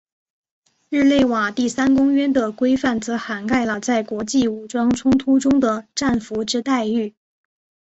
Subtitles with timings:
[0.89, 7.13] 日内瓦第三公约的规范则涵盖了在国际武装冲突中的战俘之待遇。